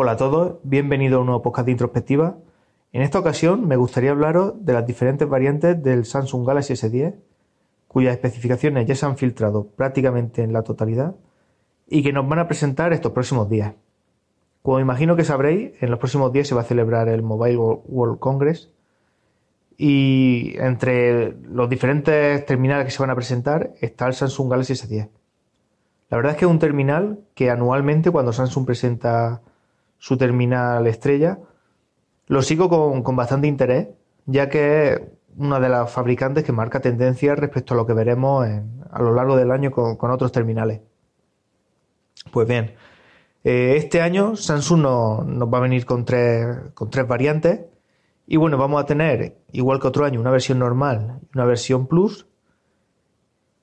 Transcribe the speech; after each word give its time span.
Hola 0.00 0.12
a 0.12 0.16
todos, 0.16 0.58
bienvenido 0.62 1.18
a 1.18 1.20
un 1.22 1.26
nuevo 1.26 1.42
podcast 1.42 1.66
de 1.66 1.72
introspectiva. 1.72 2.36
En 2.92 3.02
esta 3.02 3.18
ocasión 3.18 3.66
me 3.66 3.74
gustaría 3.74 4.12
hablaros 4.12 4.64
de 4.64 4.72
las 4.72 4.86
diferentes 4.86 5.28
variantes 5.28 5.82
del 5.82 6.04
Samsung 6.04 6.46
Galaxy 6.46 6.74
S10, 6.74 7.16
cuyas 7.88 8.14
especificaciones 8.14 8.86
ya 8.86 8.94
se 8.94 9.06
han 9.06 9.16
filtrado 9.16 9.66
prácticamente 9.66 10.44
en 10.44 10.52
la 10.52 10.62
totalidad 10.62 11.16
y 11.88 12.04
que 12.04 12.12
nos 12.12 12.28
van 12.28 12.38
a 12.38 12.46
presentar 12.46 12.92
estos 12.92 13.10
próximos 13.10 13.50
días. 13.50 13.74
Como 14.62 14.78
imagino 14.78 15.16
que 15.16 15.24
sabréis, 15.24 15.72
en 15.80 15.90
los 15.90 15.98
próximos 15.98 16.32
días 16.32 16.46
se 16.46 16.54
va 16.54 16.60
a 16.60 16.64
celebrar 16.64 17.08
el 17.08 17.24
Mobile 17.24 17.56
World 17.56 18.20
Congress 18.20 18.70
y 19.76 20.54
entre 20.58 21.32
los 21.42 21.68
diferentes 21.68 22.46
terminales 22.46 22.84
que 22.84 22.92
se 22.92 23.02
van 23.02 23.10
a 23.10 23.16
presentar 23.16 23.72
está 23.80 24.06
el 24.06 24.14
Samsung 24.14 24.48
Galaxy 24.48 24.74
S10. 24.74 25.08
La 26.08 26.18
verdad 26.18 26.34
es 26.34 26.38
que 26.38 26.44
es 26.44 26.50
un 26.52 26.60
terminal 26.60 27.18
que 27.34 27.50
anualmente 27.50 28.12
cuando 28.12 28.32
Samsung 28.32 28.64
presenta 28.64 29.42
su 29.98 30.16
terminal 30.16 30.86
estrella, 30.86 31.38
lo 32.26 32.42
sigo 32.42 32.68
con, 32.68 33.16
bastante 33.16 33.46
interés, 33.46 33.88
ya 34.26 34.48
que 34.48 34.92
es 34.92 35.00
una 35.36 35.60
de 35.60 35.68
las 35.68 35.90
fabricantes 35.90 36.44
que 36.44 36.52
marca 36.52 36.80
tendencia 36.80 37.34
respecto 37.34 37.74
a 37.74 37.76
lo 37.76 37.86
que 37.86 37.94
veremos 37.94 38.46
a 38.90 39.02
lo 39.02 39.14
largo 39.14 39.36
del 39.36 39.50
año 39.50 39.70
con, 39.70 40.10
otros 40.10 40.32
terminales. 40.32 40.80
Pues 42.30 42.46
bien, 42.46 42.74
eh, 43.44 43.74
este 43.76 44.00
año 44.00 44.36
Samsung 44.36 44.82
nos 44.82 45.52
va 45.52 45.58
a 45.58 45.62
venir 45.62 45.86
con 45.86 46.04
tres, 46.04 46.46
con 46.74 46.90
tres 46.90 47.06
variantes. 47.06 47.60
Y 48.26 48.36
bueno, 48.36 48.58
vamos 48.58 48.82
a 48.82 48.84
tener, 48.84 49.38
igual 49.52 49.80
que 49.80 49.86
otro 49.86 50.04
año, 50.04 50.20
una 50.20 50.30
versión 50.30 50.58
normal 50.58 51.20
y 51.22 51.38
una 51.38 51.46
versión 51.46 51.86
Plus. 51.86 52.26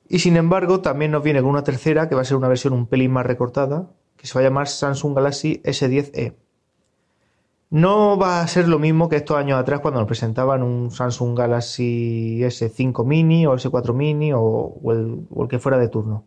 Y 0.10 0.20
sin 0.20 0.38
embargo, 0.38 0.82
también 0.82 1.12
nos 1.12 1.24
viene 1.24 1.42
con 1.42 1.52
una 1.52 1.64
tercera, 1.64 2.10
que 2.10 2.16
va 2.16 2.22
a 2.22 2.26
ser 2.26 2.38
una 2.38 2.48
versión 2.48 2.74
un 2.74 2.88
pelín 2.88 3.12
más 3.12 3.26
recortada, 3.28 3.90
que 4.18 4.28
se 4.28 4.34
va 4.34 4.42
a 4.42 4.44
llamar 4.44 4.68
Samsung 4.68 5.16
Galaxy 5.16 5.62
S10e. 5.64 6.36
No 7.70 8.18
va 8.18 8.42
a 8.42 8.48
ser 8.48 8.68
lo 8.68 8.80
mismo 8.80 9.10
que 9.10 9.18
estos 9.18 9.38
años 9.38 9.60
atrás 9.60 9.80
cuando 9.82 10.00
nos 10.00 10.08
presentaban 10.08 10.64
un 10.64 10.92
Samsung 10.92 11.38
Galaxy 11.38 12.40
S5 12.42 13.06
mini 13.06 13.46
o 13.48 13.54
S4 13.54 13.94
mini 13.94 14.32
o, 14.34 14.80
el, 14.92 15.48
que 15.50 15.60
fuera 15.60 15.78
de 15.78 15.90
turno. 15.90 16.26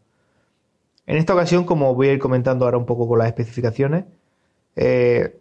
En 1.07 1.17
esta 1.17 1.35
ocasión, 1.35 1.65
como 1.65 1.95
voy 1.95 2.09
a 2.09 2.13
ir 2.13 2.19
comentando 2.19 2.65
ahora 2.65 2.77
un 2.77 2.87
poco 2.87 3.09
con 3.09 3.19
las 3.19 3.29
especificaciones, 3.29 4.05
eh, 4.77 5.39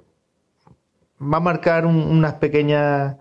va 1.21 1.37
a 1.37 1.41
marcar 1.41 1.85
unas 1.85 2.35
pequeñas 2.35 3.17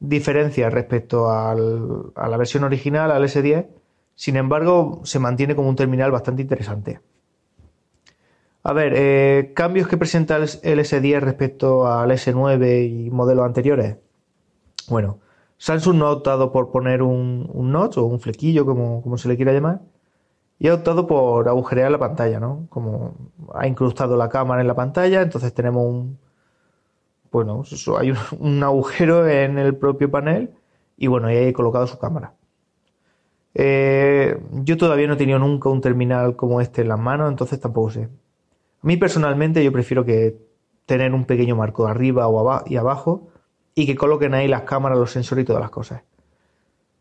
diferencias 0.00 0.72
respecto 0.72 1.30
a 1.30 1.54
la 1.54 2.36
versión 2.36 2.64
original, 2.64 3.12
al 3.12 3.22
S10. 3.24 3.68
Sin 4.16 4.36
embargo, 4.36 5.02
se 5.04 5.18
mantiene 5.18 5.54
como 5.54 5.68
un 5.68 5.76
terminal 5.76 6.10
bastante 6.10 6.42
interesante. 6.42 7.00
A 8.64 8.72
ver, 8.72 8.94
eh, 8.96 9.52
cambios 9.54 9.88
que 9.88 9.98
presenta 9.98 10.36
el 10.38 10.78
S10 10.80 11.20
respecto 11.20 11.86
al 11.86 12.10
S9 12.10 13.06
y 13.06 13.10
modelos 13.10 13.44
anteriores. 13.44 13.98
Bueno, 14.88 15.20
Samsung 15.58 15.96
no 15.98 16.06
ha 16.06 16.12
optado 16.12 16.52
por 16.52 16.70
poner 16.70 17.02
un, 17.02 17.50
notch 17.54 17.98
o 17.98 18.04
un 18.06 18.20
flequillo, 18.20 18.66
como, 18.66 19.02
como, 19.02 19.18
se 19.18 19.28
le 19.28 19.36
quiera 19.36 19.52
llamar, 19.52 19.82
y 20.58 20.68
ha 20.68 20.74
optado 20.74 21.06
por 21.06 21.48
agujerear 21.48 21.90
la 21.90 21.98
pantalla, 21.98 22.40
¿no? 22.40 22.66
Como 22.70 23.14
ha 23.54 23.66
incrustado 23.66 24.16
la 24.16 24.28
cámara 24.30 24.62
en 24.62 24.68
la 24.68 24.74
pantalla, 24.74 25.22
entonces 25.22 25.54
tenemos 25.54 25.84
un, 25.86 26.18
bueno, 27.32 27.64
hay 27.98 28.14
un, 28.38 28.62
agujero 28.62 29.28
en 29.28 29.58
el 29.58 29.76
propio 29.76 30.10
panel 30.10 30.54
y 30.96 31.08
bueno, 31.08 31.28
ahí 31.28 31.36
he 31.38 31.52
colocado 31.52 31.86
su 31.86 31.98
cámara. 31.98 32.34
Eh, 33.54 34.40
yo 34.52 34.76
todavía 34.76 35.06
no 35.06 35.14
he 35.14 35.16
tenido 35.16 35.38
nunca 35.38 35.68
un 35.68 35.80
terminal 35.80 36.36
como 36.36 36.60
este 36.60 36.82
en 36.82 36.88
las 36.88 36.98
manos, 36.98 37.30
entonces 37.30 37.60
tampoco 37.60 37.90
sé. 37.90 38.08
A 38.84 38.86
mí 38.86 38.98
personalmente 38.98 39.64
yo 39.64 39.72
prefiero 39.72 40.04
que 40.04 40.36
tener 40.84 41.14
un 41.14 41.24
pequeño 41.24 41.56
marco 41.56 41.86
arriba 41.86 42.28
o 42.28 42.62
y 42.66 42.76
abajo 42.76 43.28
y 43.74 43.86
que 43.86 43.96
coloquen 43.96 44.34
ahí 44.34 44.46
las 44.46 44.64
cámaras, 44.64 44.98
los 44.98 45.10
sensores 45.10 45.44
y 45.44 45.46
todas 45.46 45.62
las 45.62 45.70
cosas. 45.70 46.02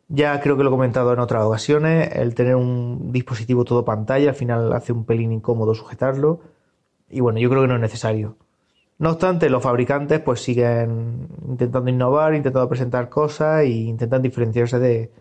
Ya 0.08 0.40
creo 0.40 0.56
que 0.56 0.64
lo 0.64 0.70
he 0.70 0.72
comentado 0.72 1.12
en 1.12 1.20
otras 1.20 1.44
ocasiones, 1.44 2.16
el 2.16 2.36
tener 2.36 2.56
un 2.56 3.12
dispositivo 3.12 3.66
todo 3.66 3.84
pantalla 3.84 4.30
al 4.30 4.36
final 4.36 4.72
hace 4.72 4.94
un 4.94 5.04
pelín 5.04 5.34
incómodo 5.34 5.76
sujetarlo 5.76 6.40
y 7.10 7.20
bueno, 7.20 7.40
yo 7.40 7.50
creo 7.50 7.64
que 7.64 7.68
no 7.68 7.76
es 7.76 7.82
necesario. 7.82 8.38
No 8.98 9.10
obstante, 9.12 9.50
los 9.50 9.62
fabricantes 9.62 10.22
pues 10.22 10.40
siguen 10.40 11.28
intentando 11.46 11.90
innovar, 11.90 12.34
intentando 12.34 12.70
presentar 12.70 13.10
cosas 13.10 13.64
e 13.64 13.68
intentan 13.68 14.22
diferenciarse 14.22 14.80
de, 14.80 15.12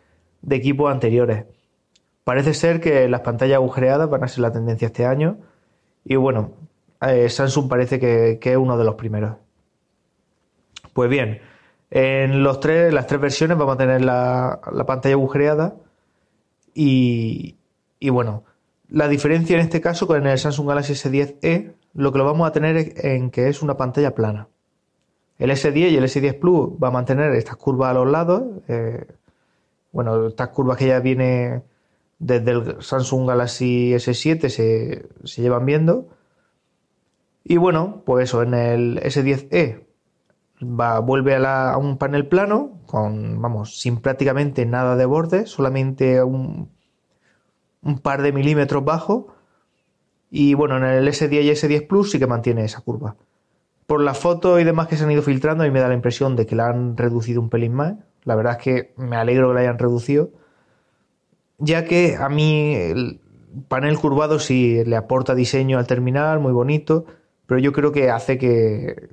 de 0.42 0.56
equipos 0.56 0.92
anteriores. 0.92 1.44
Parece 2.22 2.54
ser 2.54 2.80
que 2.80 3.08
las 3.08 3.22
pantallas 3.22 3.56
agujereadas 3.56 4.08
van 4.08 4.22
a 4.22 4.28
ser 4.28 4.42
la 4.42 4.52
tendencia 4.52 4.86
este 4.86 5.06
año 5.06 5.38
y 6.04 6.16
bueno, 6.16 6.52
eh, 7.00 7.28
Samsung 7.28 7.68
parece 7.68 7.98
que, 7.98 8.38
es 8.40 8.56
uno 8.56 8.76
de 8.76 8.84
los 8.84 8.94
primeros. 8.94 9.36
Pues 10.92 11.08
bien, 11.08 11.40
en 11.90 12.42
los 12.42 12.60
tres, 12.60 12.92
las 12.92 13.06
tres 13.06 13.20
versiones 13.20 13.56
vamos 13.56 13.74
a 13.74 13.78
tener 13.78 14.02
la, 14.02 14.60
pantalla 14.86 15.14
agujereada 15.14 15.74
y, 16.74 17.56
y, 17.98 18.10
bueno, 18.10 18.44
la 18.88 19.08
diferencia 19.08 19.56
en 19.56 19.62
este 19.62 19.80
caso 19.80 20.06
con 20.06 20.26
el 20.26 20.38
Samsung 20.38 20.68
Galaxy 20.68 20.92
S10e, 20.92 21.72
lo 21.94 22.12
que 22.12 22.18
lo 22.18 22.24
vamos 22.24 22.48
a 22.48 22.52
tener 22.52 22.76
es 22.76 23.04
en 23.04 23.30
que 23.30 23.48
es 23.48 23.62
una 23.62 23.76
pantalla 23.76 24.14
plana. 24.14 24.48
El 25.38 25.50
S10 25.50 25.90
y 25.90 25.96
el 25.96 26.04
S10 26.04 26.38
Plus 26.38 26.70
va 26.82 26.88
a 26.88 26.90
mantener 26.92 27.32
estas 27.34 27.56
curvas 27.56 27.90
a 27.90 27.94
los 27.94 28.08
lados. 28.08 28.44
Eh, 28.68 29.06
bueno, 29.90 30.28
estas 30.28 30.48
curvas 30.48 30.78
que 30.78 30.86
ya 30.86 31.00
viene 31.00 31.62
desde 32.22 32.52
el 32.52 32.82
Samsung 32.82 33.26
Galaxy 33.28 33.94
S7 33.94 34.48
se, 34.48 35.08
se 35.24 35.42
llevan 35.42 35.66
viendo. 35.66 36.08
Y 37.42 37.56
bueno, 37.56 38.02
pues 38.06 38.30
eso, 38.30 38.42
en 38.42 38.54
el 38.54 39.00
S10e 39.00 39.84
va, 40.62 41.00
vuelve 41.00 41.34
a, 41.34 41.76
un 41.76 41.98
panel 41.98 42.28
plano, 42.28 42.80
con, 42.86 43.42
vamos, 43.42 43.80
sin 43.80 44.00
prácticamente 44.00 44.64
nada 44.66 44.94
de 44.94 45.04
borde, 45.04 45.46
solamente 45.46 46.22
un, 46.22 46.70
un 47.82 47.98
par 47.98 48.22
de 48.22 48.32
milímetros 48.32 48.84
bajo. 48.84 49.34
Y 50.30 50.54
bueno, 50.54 50.76
en 50.76 50.84
el 50.84 51.08
S10 51.08 51.42
y 51.42 51.50
S10 51.50 51.88
Plus 51.88 52.12
sí 52.12 52.20
que 52.20 52.28
mantiene 52.28 52.64
esa 52.64 52.82
curva. 52.82 53.16
Por 53.86 54.00
las 54.00 54.16
fotos 54.16 54.60
y 54.60 54.64
demás 54.64 54.86
que 54.86 54.96
se 54.96 55.02
han 55.02 55.10
ido 55.10 55.22
filtrando, 55.22 55.64
a 55.64 55.66
mí 55.66 55.72
me 55.72 55.80
da 55.80 55.88
la 55.88 55.94
impresión 55.94 56.36
de 56.36 56.46
que 56.46 56.54
la 56.54 56.68
han 56.68 56.96
reducido 56.96 57.40
un 57.40 57.50
pelín 57.50 57.74
más. 57.74 57.94
La 58.22 58.36
verdad 58.36 58.58
es 58.58 58.62
que 58.62 58.94
me 58.96 59.16
alegro 59.16 59.48
que 59.48 59.54
la 59.54 59.60
hayan 59.62 59.80
reducido 59.80 60.30
ya 61.62 61.84
que 61.84 62.16
a 62.16 62.28
mí 62.28 62.74
el 62.74 63.20
panel 63.68 63.98
curvado 63.98 64.38
sí 64.38 64.84
le 64.84 64.96
aporta 64.96 65.34
diseño 65.34 65.78
al 65.78 65.86
terminal, 65.86 66.40
muy 66.40 66.52
bonito, 66.52 67.06
pero 67.46 67.60
yo 67.60 67.72
creo 67.72 67.92
que 67.92 68.10
hace 68.10 68.36
que, 68.36 69.10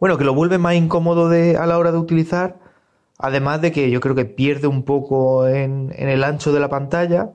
bueno, 0.00 0.18
que 0.18 0.24
lo 0.24 0.34
vuelve 0.34 0.58
más 0.58 0.74
incómodo 0.74 1.28
de, 1.28 1.56
a 1.56 1.66
la 1.66 1.78
hora 1.78 1.92
de 1.92 1.98
utilizar, 1.98 2.58
además 3.18 3.60
de 3.60 3.72
que 3.72 3.90
yo 3.90 4.00
creo 4.00 4.14
que 4.14 4.24
pierde 4.24 4.66
un 4.66 4.82
poco 4.82 5.46
en, 5.48 5.94
el 5.96 6.24
ancho 6.24 6.52
de 6.52 6.60
la 6.60 6.68
pantalla. 6.68 7.32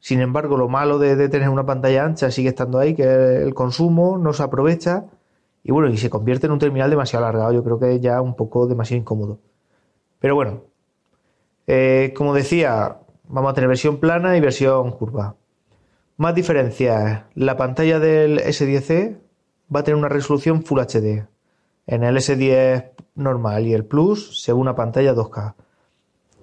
Sin 0.00 0.20
embargo, 0.20 0.56
lo 0.56 0.68
malo 0.68 0.98
de, 0.98 1.28
tener 1.28 1.50
una 1.50 1.66
pantalla 1.66 2.04
ancha 2.04 2.30
sigue 2.30 2.48
estando 2.48 2.78
ahí, 2.78 2.94
que 2.94 3.04
el 3.04 3.52
consumo 3.54 4.16
no 4.18 4.32
se 4.32 4.42
aprovecha 4.42 5.04
y 5.62 5.72
bueno, 5.72 5.90
y 5.90 5.98
se 5.98 6.08
convierte 6.08 6.46
en 6.46 6.52
un 6.52 6.58
terminal 6.58 6.88
demasiado 6.88 7.26
alargado. 7.26 7.52
Yo 7.52 7.62
creo 7.62 7.78
que 7.78 8.00
ya 8.00 8.20
un 8.22 8.34
poco 8.34 8.66
demasiado 8.66 9.00
incómodo. 9.00 9.38
Pero 10.18 10.34
bueno, 10.34 10.62
eh, 11.66 12.12
como 12.16 12.34
decía, 12.34 12.98
Vamos 13.32 13.52
a 13.52 13.54
tener 13.54 13.68
versión 13.68 13.98
plana 13.98 14.36
y 14.36 14.40
versión 14.40 14.90
curva. 14.90 15.36
Más 16.16 16.34
diferencias. 16.34 17.22
La 17.34 17.56
pantalla 17.56 18.00
del 18.00 18.40
S10e 18.40 19.20
va 19.72 19.80
a 19.80 19.84
tener 19.84 19.96
una 19.96 20.08
resolución 20.08 20.64
Full 20.64 20.80
HD. 20.80 21.28
En 21.86 22.02
el 22.02 22.16
S10 22.16 22.90
normal 23.14 23.68
y 23.68 23.74
el 23.74 23.84
Plus 23.84 24.42
se 24.42 24.52
ve 24.52 24.58
una 24.58 24.74
pantalla 24.74 25.14
2K. 25.14 25.54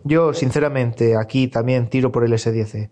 Yo, 0.06 0.34
sinceramente, 0.34 1.18
aquí 1.18 1.50
también 1.50 1.90
tiro 1.90 2.10
por 2.10 2.24
el 2.24 2.32
S10e. 2.32 2.90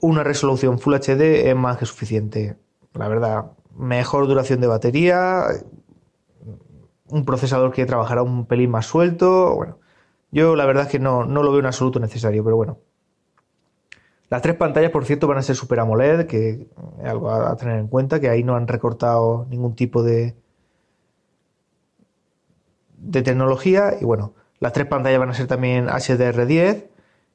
Una 0.00 0.24
resolución 0.24 0.78
Full 0.78 0.94
HD 0.94 1.50
es 1.50 1.54
más 1.54 1.76
que 1.76 1.84
suficiente. 1.84 2.56
La 2.94 3.06
verdad, 3.08 3.52
mejor 3.76 4.26
duración 4.26 4.62
de 4.62 4.66
batería, 4.66 5.44
un 7.08 7.26
procesador 7.26 7.70
que 7.70 7.84
trabajará 7.84 8.22
un 8.22 8.46
pelín 8.46 8.70
más 8.70 8.86
suelto. 8.86 9.56
Bueno, 9.56 9.78
yo 10.32 10.56
la 10.56 10.66
verdad 10.66 10.84
es 10.84 10.88
que 10.90 10.98
no, 10.98 11.24
no 11.24 11.42
lo 11.42 11.52
veo 11.52 11.60
en 11.60 11.66
absoluto 11.66 12.00
necesario, 12.00 12.42
pero 12.42 12.56
bueno. 12.56 12.78
Las 14.30 14.40
tres 14.40 14.56
pantallas, 14.56 14.90
por 14.90 15.04
cierto, 15.04 15.28
van 15.28 15.36
a 15.36 15.42
ser 15.42 15.56
Super 15.56 15.78
AMOLED, 15.80 16.26
que 16.26 16.68
es 17.02 17.04
algo 17.04 17.30
a 17.30 17.54
tener 17.56 17.78
en 17.78 17.86
cuenta, 17.88 18.18
que 18.18 18.30
ahí 18.30 18.42
no 18.42 18.56
han 18.56 18.66
recortado 18.66 19.46
ningún 19.50 19.74
tipo 19.74 20.02
de, 20.02 20.34
de 22.96 23.22
tecnología. 23.22 23.94
Y 24.00 24.06
bueno, 24.06 24.32
las 24.58 24.72
tres 24.72 24.86
pantallas 24.86 25.20
van 25.20 25.28
a 25.28 25.34
ser 25.34 25.48
también 25.48 25.86
HDR10. 25.86 26.86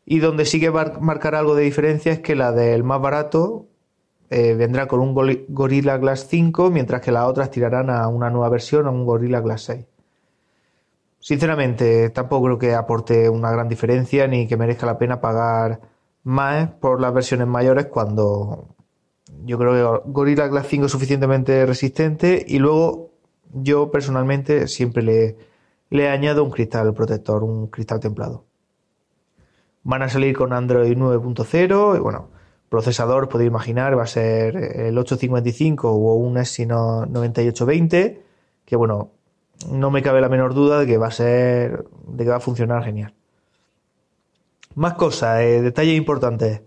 Y 0.06 0.20
donde 0.20 0.46
sí 0.46 0.60
que 0.60 0.70
va 0.70 0.82
a 0.82 1.00
marcar 1.00 1.36
algo 1.36 1.54
de 1.54 1.64
diferencia 1.64 2.12
es 2.12 2.20
que 2.20 2.34
la 2.34 2.52
del 2.52 2.84
más 2.84 3.00
barato 3.00 3.68
eh, 4.32 4.56
vendrá 4.56 4.88
con 4.88 5.00
un 5.00 5.14
Gorilla 5.50 5.98
Glass 5.98 6.28
5, 6.30 6.72
mientras 6.72 7.02
que 7.02 7.12
las 7.12 7.26
otras 7.26 7.52
tirarán 7.52 7.92
a 7.92 8.08
una 8.08 8.32
nueva 8.32 8.50
versión, 8.50 8.88
a 8.88 8.90
un 8.90 9.06
Gorilla 9.06 9.42
Glass 9.42 9.62
6. 9.64 9.86
Sinceramente, 11.20 12.10
tampoco 12.12 12.46
creo 12.46 12.58
que 12.60 12.74
aporte 12.76 13.30
una 13.30 13.52
gran 13.52 13.68
diferencia 13.68 14.28
ni 14.28 14.48
que 14.48 14.58
merezca 14.58 14.86
la 14.86 14.98
pena 14.98 15.20
pagar 15.20 15.82
más 16.24 16.70
por 16.70 17.02
las 17.02 17.14
versiones 17.14 17.48
mayores 17.48 17.88
cuando 17.88 18.76
yo 19.46 19.58
creo 19.58 20.04
que 20.04 20.10
Gorilla 20.12 20.48
Glass 20.48 20.68
5 20.68 20.86
es 20.86 20.92
suficientemente 20.92 21.66
resistente 21.66 22.46
y 22.48 22.60
luego 22.60 23.12
yo 23.54 23.92
personalmente 23.92 24.68
siempre 24.68 25.04
le, 25.04 25.38
le 25.90 26.10
añado 26.10 26.44
un 26.44 26.52
cristal 26.52 26.94
protector, 26.94 27.44
un 27.44 27.68
cristal 27.68 28.00
templado. 28.00 28.46
Van 29.84 30.02
a 30.02 30.10
salir 30.10 30.36
con 30.36 30.54
Android 30.54 30.98
9.0 30.98 31.96
y 31.96 32.00
bueno, 32.00 32.30
procesador 32.70 33.30
podéis 33.30 33.48
imaginar 33.50 33.98
va 33.98 34.04
a 34.04 34.08
ser 34.08 34.58
el 34.58 34.98
855 34.98 35.90
o 35.90 36.16
un 36.16 36.38
Exynos 36.38 37.10
9820 37.10 38.24
que 38.66 38.76
bueno, 38.76 39.12
no 39.72 39.92
me 39.92 40.02
cabe 40.02 40.22
la 40.22 40.30
menor 40.30 40.54
duda 40.54 40.80
de 40.80 40.88
que 40.88 40.98
va 40.98 41.08
a 41.08 41.12
ser 41.12 41.86
de 42.08 42.24
que 42.24 42.30
va 42.30 42.38
a 42.38 42.42
funcionar 42.42 42.84
genial. 42.84 43.14
Más 44.76 44.94
cosas, 44.94 45.42
eh, 45.42 45.62
detalles 45.62 45.98
importantes. 45.98 46.62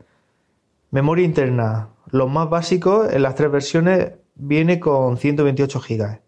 Memoria 0.91 1.25
interna. 1.25 1.91
Los 2.11 2.29
más 2.29 2.51
básicos 2.51 3.13
en 3.13 3.23
las 3.23 3.37
tres 3.37 3.53
versiones 3.53 4.13
viene 4.35 4.81
con 4.81 5.17
128 5.17 5.81
GB. 5.81 6.21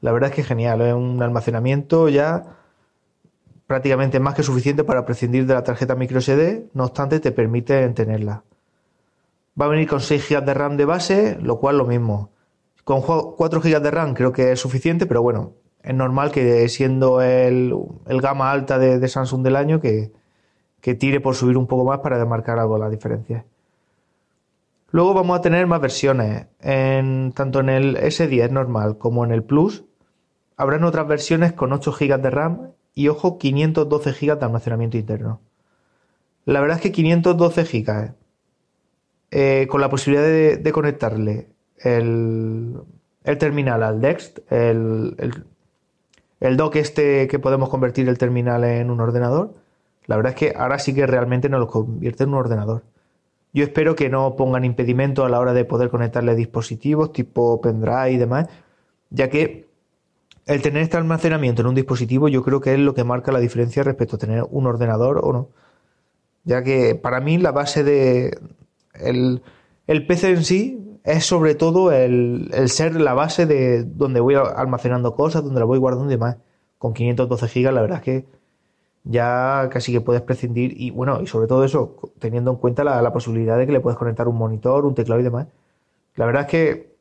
La 0.00 0.12
verdad 0.12 0.30
es 0.30 0.36
que 0.36 0.44
genial, 0.44 0.80
es 0.82 0.94
un 0.94 1.20
almacenamiento 1.22 2.08
ya 2.08 2.56
prácticamente 3.66 4.20
más 4.20 4.34
que 4.34 4.44
suficiente 4.44 4.84
para 4.84 5.04
prescindir 5.04 5.46
de 5.46 5.54
la 5.54 5.64
tarjeta 5.64 5.96
microSD, 5.96 6.70
no 6.74 6.84
obstante 6.84 7.18
te 7.18 7.32
permite 7.32 7.88
tenerla. 7.88 8.44
Va 9.60 9.64
a 9.64 9.68
venir 9.68 9.88
con 9.88 10.00
6 10.00 10.28
GB 10.28 10.44
de 10.44 10.54
RAM 10.54 10.76
de 10.76 10.84
base, 10.84 11.38
lo 11.40 11.58
cual 11.58 11.78
lo 11.78 11.86
mismo. 11.86 12.30
Con 12.84 13.02
4 13.02 13.60
GB 13.60 13.80
de 13.80 13.90
RAM 13.90 14.14
creo 14.14 14.32
que 14.32 14.52
es 14.52 14.60
suficiente, 14.60 15.06
pero 15.06 15.22
bueno, 15.22 15.54
es 15.86 15.94
normal 15.94 16.32
que 16.32 16.68
siendo 16.68 17.22
el, 17.22 17.72
gama 18.06 18.50
alta 18.50 18.76
de, 18.76 19.06
Samsung 19.06 19.44
del 19.44 19.54
año 19.54 19.80
que, 19.80 20.10
que 20.80 20.96
tire 20.96 21.20
por 21.20 21.36
subir 21.36 21.56
un 21.56 21.68
poco 21.68 21.84
más 21.84 22.00
para 22.00 22.18
demarcar 22.18 22.58
algo 22.58 22.76
la 22.76 22.90
diferencia. 22.90 23.44
Luego 24.90 25.14
vamos 25.14 25.38
a 25.38 25.42
tener 25.42 25.68
más 25.68 25.80
versiones, 25.80 26.46
tanto 26.60 27.60
en 27.60 27.68
el 27.68 27.96
S10 27.98 28.50
normal 28.50 28.98
como 28.98 29.24
en 29.24 29.30
el 29.30 29.44
Plus. 29.44 29.84
Habrán 30.56 30.82
otras 30.82 31.06
versiones 31.06 31.52
con 31.52 31.72
8 31.72 31.92
GB 31.92 32.20
de 32.20 32.30
RAM 32.30 32.70
y, 32.92 33.06
ojo, 33.06 33.38
512 33.38 34.10
GB 34.10 34.38
de 34.40 34.44
almacenamiento 34.44 34.96
interno. 34.96 35.40
La 36.46 36.60
verdad 36.60 36.78
es 36.78 36.82
que 36.82 36.92
512 36.92 37.62
GB, 37.62 38.14
eh, 39.30 39.66
con 39.70 39.80
la 39.80 39.88
posibilidad 39.88 40.24
de, 40.24 40.72
conectarle 40.72 41.46
el, 41.78 42.80
terminal 43.38 43.84
al 43.84 44.00
Dext, 44.00 44.40
el, 44.50 45.14
el, 45.18 45.44
el 46.40 46.56
dock 46.56 46.76
este 46.76 47.28
que 47.28 47.38
podemos 47.38 47.68
convertir 47.68 48.08
el 48.08 48.18
terminal 48.18 48.64
en 48.64 48.90
un 48.90 49.00
ordenador, 49.00 49.54
la 50.06 50.16
verdad 50.16 50.32
es 50.32 50.38
que 50.38 50.54
ahora 50.56 50.78
sí 50.78 50.94
que 50.94 51.06
realmente 51.06 51.48
nos 51.48 51.60
lo 51.60 51.68
convierte 51.68 52.24
en 52.24 52.30
un 52.30 52.36
ordenador. 52.36 52.84
Yo 53.52 53.64
espero 53.64 53.96
que 53.96 54.10
no 54.10 54.36
pongan 54.36 54.64
impedimento 54.64 55.24
a 55.24 55.28
la 55.28 55.40
hora 55.40 55.54
de 55.54 55.64
poder 55.64 55.88
conectarle 55.88 56.34
dispositivos 56.34 57.12
tipo 57.12 57.60
pendrive 57.60 58.12
y 58.12 58.16
demás, 58.18 58.48
ya 59.10 59.30
que 59.30 59.66
el 60.46 60.62
tener 60.62 60.82
este 60.82 60.96
almacenamiento 60.96 61.62
en 61.62 61.68
un 61.68 61.74
dispositivo 61.74 62.28
yo 62.28 62.42
creo 62.42 62.60
que 62.60 62.72
es 62.74 62.78
lo 62.78 62.94
que 62.94 63.02
marca 63.02 63.32
la 63.32 63.40
diferencia 63.40 63.82
respecto 63.82 64.16
a 64.16 64.18
tener 64.18 64.44
un 64.48 64.66
ordenador 64.66 65.20
o 65.22 65.32
no. 65.32 65.48
Ya 66.44 66.62
que 66.62 66.94
para 66.94 67.20
mí 67.20 67.38
la 67.38 67.50
base 67.50 67.82
de... 67.82 68.38
El, 68.94 69.42
PC 70.06 70.30
en 70.30 70.44
sí 70.44 70.95
es 71.06 71.24
sobre 71.24 71.54
todo 71.54 71.92
el, 71.92 72.50
el, 72.52 72.68
ser 72.68 73.00
la 73.00 73.14
base 73.14 73.46
de 73.46 73.84
donde 73.84 74.20
voy 74.20 74.34
almacenando 74.34 75.14
cosas, 75.14 75.44
donde 75.44 75.60
la 75.60 75.66
voy 75.66 75.78
guardando 75.78 76.06
y 76.06 76.16
demás. 76.16 76.36
Con 76.78 76.94
512 76.94 77.46
GB 77.46 77.72
la 77.72 77.80
verdad 77.80 77.98
es 77.98 78.04
que 78.04 78.26
ya 79.04 79.68
casi 79.70 79.92
que 79.92 80.00
puedes 80.00 80.22
prescindir 80.22 80.74
y 80.80 80.90
bueno, 80.90 81.22
y 81.22 81.26
sobre 81.28 81.46
todo 81.46 81.64
eso, 81.64 81.96
teniendo 82.18 82.50
en 82.50 82.56
cuenta 82.56 82.82
la, 82.82 83.12
posibilidad 83.12 83.56
de 83.56 83.66
que 83.66 83.72
le 83.72 83.80
puedes 83.80 83.96
conectar 83.96 84.26
un 84.26 84.36
monitor, 84.36 84.84
un 84.84 84.96
teclado 84.96 85.20
y 85.20 85.24
demás. 85.24 85.46
La 86.16 86.26
verdad 86.26 86.42
es 86.42 86.48
que 86.48 86.96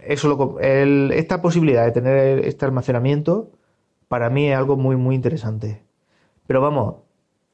eso 0.00 0.28
lo, 0.28 0.60
esta 0.60 1.40
posibilidad 1.40 1.84
de 1.84 1.92
tener 1.92 2.40
este 2.44 2.64
almacenamiento 2.64 3.50
para 4.08 4.30
mí 4.30 4.48
es 4.50 4.56
algo 4.56 4.76
muy 4.76 4.96
muy 4.96 5.14
interesante. 5.14 5.82
Pero 6.48 6.60
vamos, 6.60 6.96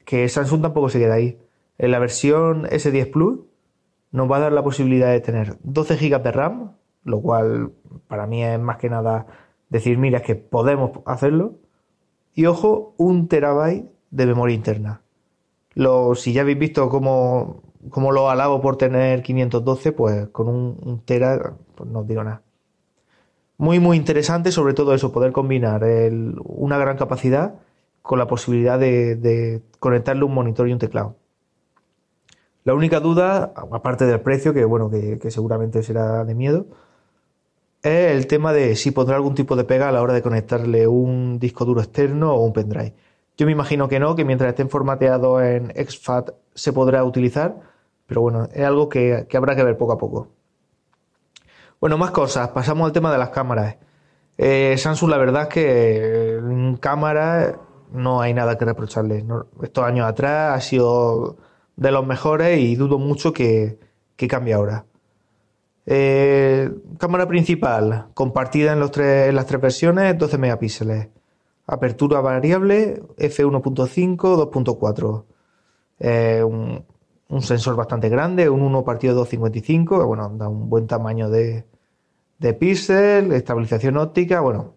que 0.07 0.29
Samsung 0.31 0.63
tampoco 0.63 0.89
se 0.89 0.99
queda 0.99 1.15
ahí. 1.15 1.39
En 1.79 1.91
la 1.91 1.99
versión 1.99 2.65
S10 2.65 3.11
Plus 3.11 3.41
nos 4.15 4.31
va 4.31 4.37
a 4.37 4.41
dar 4.41 4.53
la 4.53 4.63
posibilidad 4.63 5.11
de 5.11 5.21
tener 5.21 5.59
12 5.65 5.97
GB 5.97 6.23
de 6.23 6.31
RAM, 6.31 6.77
lo 7.03 7.21
cual 7.21 7.73
para 8.07 8.29
mí 8.29 8.45
es 8.45 8.61
más 8.61 8.77
que 8.79 8.89
nada 8.89 9.27
decir, 9.71 9.99
mira, 9.99 10.19
es 10.19 10.25
que 10.25 10.37
podemos 10.37 11.01
hacerlo 11.05 11.57
y 12.33 12.47
ojo, 12.47 12.95
un 12.97 13.27
terabyte 13.27 13.91
de 14.13 14.27
memoria 14.27 14.55
interna. 14.55 15.03
Lo, 15.75 16.15
si 16.15 16.33
ya 16.33 16.43
habéis 16.43 16.61
visto 16.61 16.89
cómo, 16.89 17.65
cómo 17.91 18.13
lo 18.13 18.31
alabo 18.31 18.61
por 18.61 18.77
tener 18.77 19.25
512, 19.25 19.91
pues 19.91 20.29
con 20.29 20.47
un, 20.47 21.03
tera, 21.05 21.55
pues 21.75 21.91
no 21.91 21.99
os 22.01 22.07
digo 22.07 22.23
nada. 22.23 22.43
Muy, 23.59 23.81
muy 23.81 23.97
interesante, 23.97 24.53
sobre 24.53 24.75
todo 24.75 24.95
eso, 24.95 25.11
poder 25.11 25.33
combinar 25.33 25.83
una 26.45 26.79
gran 26.79 26.97
capacidad 26.97 27.57
con 28.01 28.21
la 28.21 28.29
posibilidad 28.29 28.79
de, 28.79 29.61
conectarle 29.81 30.23
un 30.23 30.35
monitor 30.35 30.69
y 30.69 30.73
un 30.73 30.79
teclado. 30.79 31.17
La 32.65 32.75
única 32.75 33.01
duda, 33.01 33.53
aparte 33.55 34.07
del 34.07 34.21
precio, 34.21 34.55
que 34.55 34.65
bueno, 34.65 34.91
que 34.91 35.31
seguramente 35.31 35.83
será 35.83 36.25
de 36.25 36.35
miedo, 36.35 36.67
es 37.85 38.13
el 38.13 38.27
tema 38.27 38.55
de 38.55 38.77
si 38.77 38.91
pondrá 38.91 39.17
algún 39.17 39.35
tipo 39.35 39.57
de 39.57 39.65
pega 39.65 39.89
a 39.91 39.93
la 39.93 40.01
hora 40.01 40.15
de 40.15 40.23
conectarle 40.23 40.87
un 40.89 41.39
disco 41.39 41.67
duro 41.67 41.83
externo 41.83 42.33
o 42.33 42.43
un 42.43 42.55
pendrive. 42.55 42.95
Yo 43.37 43.45
me 43.45 43.53
imagino 43.53 43.89
que 43.89 44.01
no, 44.01 44.15
que 44.17 44.25
mientras 44.25 44.49
estén 44.49 44.71
formateados 44.71 45.43
en 45.43 45.73
exFAT 45.75 46.31
se 46.55 46.73
podrá 46.73 47.05
utilizar, 47.05 47.61
pero 48.07 48.23
bueno, 48.23 48.49
es 48.53 48.65
algo 48.65 48.89
que, 48.89 49.27
habrá 49.35 49.55
que 49.55 49.65
ver 49.65 49.77
poco 49.77 49.93
a 49.93 49.99
poco. 49.99 50.29
Bueno, 51.79 51.99
más 51.99 52.13
cosas. 52.13 52.49
Pasamos 52.49 52.87
al 52.87 52.93
tema 52.93 53.13
de 53.13 53.19
las 53.19 53.29
cámaras. 53.29 53.77
Eh, 54.39 54.77
Samsung, 54.79 55.11
la 55.11 55.19
verdad 55.19 55.43
es 55.43 55.49
que 55.49 56.37
en 56.37 56.77
cámara 56.77 57.61
no 57.93 58.23
hay 58.23 58.33
nada 58.33 58.57
que 58.57 58.65
reprocharle. 58.65 59.27
estos 59.63 59.85
años 59.85 60.07
atrás 60.09 60.57
ha 60.57 60.61
sido 60.63 61.37
de 61.77 61.91
los 61.91 62.07
mejores 62.07 62.59
y 62.61 62.77
dudo 62.77 62.99
mucho 62.99 63.33
que, 63.33 63.79
que 64.17 64.29
cambie 64.29 64.55
ahora. 64.55 64.87
Eh, 65.87 66.71
cámara 66.99 67.29
principal, 67.29 68.09
compartida 68.15 68.73
en, 68.73 68.81
los 68.81 68.91
tres, 68.91 69.29
en 69.29 69.37
las 69.37 69.47
tres 69.47 69.61
versiones, 69.61 70.17
12 70.17 70.39
megapíxeles. 70.39 71.09
Apertura 71.67 72.21
variable, 72.21 73.03
f1.5, 73.19 74.17
2.4. 74.17 75.25
Eh, 76.01 76.43
un, 76.43 76.85
un, 77.29 77.43
sensor 77.43 77.77
bastante 77.77 78.09
grande, 78.09 78.49
un 78.49 78.63
1 78.63 78.85
partido 78.85 79.15
255, 79.15 80.07
bueno, 80.07 80.31
da 80.37 80.49
un 80.49 80.69
buen 80.69 80.87
tamaño 80.87 81.31
de, 81.31 81.65
de 82.39 82.55
píxel, 82.55 83.33
estabilización 83.33 83.97
óptica, 83.97 84.41
bueno. 84.41 84.75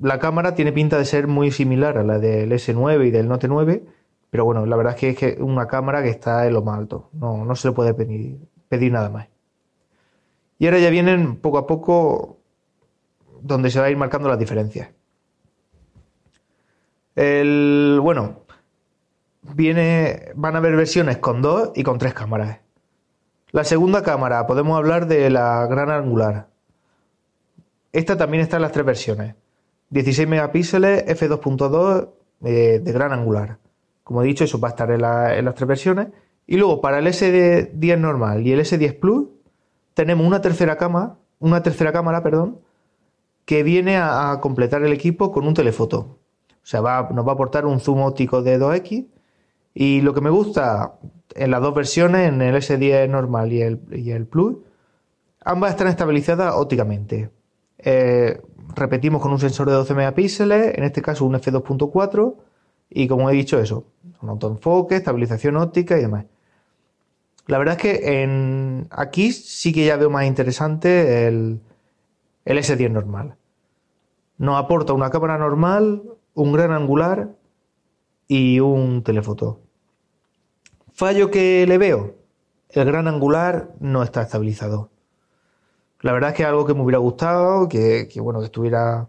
La 0.00 0.18
cámara 0.18 0.54
tiene 0.54 0.72
pinta 0.72 0.98
de 0.98 1.04
ser 1.04 1.28
muy 1.28 1.52
similar 1.52 1.98
a 1.98 2.02
la 2.02 2.18
del 2.18 2.50
S9 2.52 3.06
y 3.06 3.10
del 3.10 3.28
Note 3.28 3.46
9, 3.46 3.84
pero 4.34 4.44
bueno, 4.44 4.66
la 4.66 4.74
verdad 4.74 4.96
es 5.00 5.16
que 5.16 5.28
es 5.28 5.38
una 5.38 5.68
cámara 5.68 6.02
que 6.02 6.08
está 6.08 6.44
en 6.44 6.54
lo 6.54 6.62
más 6.62 6.76
alto, 6.76 7.08
no, 7.12 7.44
no 7.44 7.54
se 7.54 7.68
le 7.68 7.72
puede 7.72 7.94
pedir, 7.94 8.36
pedir 8.68 8.90
nada 8.90 9.08
más. 9.08 9.28
Y 10.58 10.66
ahora 10.66 10.80
ya 10.80 10.90
vienen 10.90 11.36
poco 11.36 11.56
a 11.56 11.68
poco 11.68 12.40
donde 13.40 13.70
se 13.70 13.78
va 13.78 13.86
a 13.86 13.90
ir 13.90 13.96
marcando 13.96 14.28
las 14.28 14.40
diferencias. 14.40 14.90
El, 17.14 18.00
bueno, 18.02 18.40
viene, 19.54 20.32
van 20.34 20.56
a 20.56 20.58
haber 20.58 20.74
versiones 20.74 21.18
con 21.18 21.40
dos 21.40 21.70
y 21.76 21.84
con 21.84 21.98
tres 21.98 22.12
cámaras. 22.12 22.58
La 23.52 23.62
segunda 23.62 24.02
cámara, 24.02 24.48
podemos 24.48 24.76
hablar 24.76 25.06
de 25.06 25.30
la 25.30 25.64
gran 25.68 25.92
angular. 25.92 26.48
Esta 27.92 28.16
también 28.16 28.42
está 28.42 28.56
en 28.56 28.62
las 28.62 28.72
tres 28.72 28.84
versiones. 28.84 29.36
16 29.90 30.26
megapíxeles, 30.26 31.06
f2.2 31.06 32.08
eh, 32.42 32.80
de 32.82 32.92
gran 32.92 33.12
angular. 33.12 33.58
Como 34.04 34.22
he 34.22 34.26
dicho, 34.26 34.44
eso 34.44 34.60
va 34.60 34.68
a 34.68 34.70
estar 34.72 34.90
en, 34.90 35.00
las 35.00 35.54
tres 35.54 35.66
versiones. 35.66 36.08
Y 36.46 36.56
luego 36.56 36.80
para 36.80 36.98
el 36.98 37.06
S10 37.06 37.98
normal 37.98 38.46
y 38.46 38.52
el 38.52 38.60
S10 38.60 39.00
Plus 39.00 39.28
tenemos 39.94 40.26
una 40.26 40.40
tercera 40.40 40.76
cámara, 40.76 41.16
una 41.40 41.62
tercera 41.62 41.92
cámara, 41.92 42.22
perdón, 42.22 42.58
que 43.46 43.62
viene 43.62 43.96
a, 43.96 44.38
completar 44.40 44.82
el 44.82 44.92
equipo 44.92 45.32
con 45.32 45.46
un 45.46 45.54
telefoto. 45.54 46.18
O 46.62 46.66
sea, 46.66 46.80
nos 46.80 47.26
va 47.26 47.30
a 47.30 47.34
aportar 47.34 47.66
un 47.66 47.80
zoom 47.80 48.02
óptico 48.02 48.42
de 48.42 48.60
2x 48.60 49.06
Y 49.74 50.00
lo 50.02 50.14
que 50.14 50.20
me 50.20 50.30
gusta 50.30 50.94
en 51.34 51.50
las 51.50 51.60
dos 51.60 51.74
versiones, 51.74 52.28
en 52.28 52.40
el 52.42 52.54
S10 52.54 53.08
normal 53.08 53.52
y 53.52 53.62
el, 53.62 53.80
y 53.90 54.10
el 54.12 54.26
Plus, 54.26 54.56
ambas 55.44 55.70
están 55.70 55.88
estabilizadas 55.88 56.54
ópticamente. 56.54 57.30
Eh, 57.78 58.40
repetimos 58.74 59.20
con 59.20 59.32
un 59.32 59.40
sensor 59.40 59.68
de 59.68 59.74
12 59.74 59.94
megapíxeles, 59.94 60.78
en 60.78 60.84
este 60.84 61.02
caso 61.02 61.24
un 61.24 61.34
f2.4, 61.34 62.34
y 62.90 63.08
como 63.08 63.30
he 63.30 63.34
dicho 63.34 63.58
eso, 63.58 63.84
un 64.22 64.28
autoenfoque, 64.28 64.96
estabilización 64.96 65.56
óptica 65.56 65.98
y 65.98 66.02
demás. 66.02 66.26
La 67.46 67.58
verdad 67.58 67.76
es 67.76 67.82
que 67.82 68.22
en, 68.22 68.86
aquí 68.90 69.32
sí 69.32 69.72
que 69.72 69.84
ya 69.84 69.96
veo 69.96 70.10
más 70.10 70.26
interesante 70.26 71.26
el, 71.26 71.60
el 72.44 72.58
S10 72.58 72.90
normal. 72.90 73.36
Nos 74.38 74.62
aporta 74.62 74.92
una 74.92 75.10
cámara 75.10 75.38
normal, 75.38 76.02
un 76.34 76.52
gran 76.52 76.72
angular 76.72 77.30
y 78.26 78.60
un 78.60 79.02
telefoto. 79.02 79.60
Fallo 80.92 81.30
que 81.30 81.66
le 81.66 81.78
veo, 81.78 82.14
el 82.70 82.84
gran 82.84 83.08
angular 83.08 83.74
no 83.80 84.02
está 84.02 84.22
estabilizado. 84.22 84.90
La 86.00 86.12
verdad 86.12 86.30
es 86.30 86.36
que 86.36 86.42
es 86.42 86.48
algo 86.48 86.66
que 86.66 86.74
me 86.74 86.82
hubiera 86.82 86.98
gustado, 86.98 87.68
que, 87.68 88.08
bueno, 88.20 88.40
que 88.40 88.46
estuviera 88.46 89.08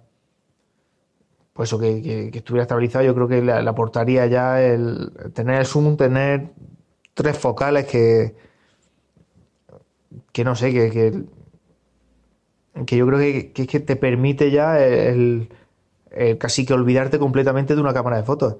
pues 1.56 1.70
eso, 1.70 1.80
que, 1.80 2.32
estuviera 2.34 2.64
estabilizado, 2.64 3.06
yo 3.06 3.16
creo 3.16 3.30
que 3.30 3.42
le, 3.42 3.54
aportaría 3.54 4.26
ya 4.26 4.62
el 4.62 5.10
tener 5.34 5.62
el 5.62 5.66
zoom, 5.66 5.96
tener 5.96 6.52
tres 7.14 7.38
focales 7.38 7.86
que, 7.86 8.36
que 10.34 10.44
no 10.44 10.54
sé, 10.56 10.74
que, 10.74 10.92
que, 12.86 12.98
yo 12.98 13.08
creo 13.08 13.20
que, 13.20 13.54
que, 13.54 13.80
te 13.80 13.96
permite 13.96 14.52
ya 14.52 14.82
el, 14.82 15.48
casi 16.40 16.66
que 16.66 16.74
olvidarte 16.74 17.20
completamente 17.20 17.74
de 17.74 17.80
una 17.80 17.94
cámara 17.94 18.18
de 18.18 18.24
fotos. 18.24 18.58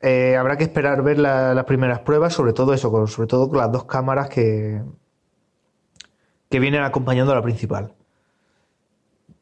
Eh, 0.00 0.36
habrá 0.36 0.56
que 0.56 0.64
esperar 0.64 1.04
ver 1.04 1.20
las 1.20 1.64
primeras 1.66 2.00
pruebas, 2.00 2.34
sobre 2.34 2.52
todo 2.52 2.74
eso, 2.74 3.06
sobre 3.06 3.28
todo 3.28 3.48
con 3.48 3.58
las 3.58 3.70
dos 3.70 3.84
cámaras 3.84 4.28
que, 4.28 4.82
que 6.50 6.58
vienen 6.58 6.82
acompañando 6.82 7.30
a 7.30 7.36
la 7.36 7.42
principal. 7.42 7.92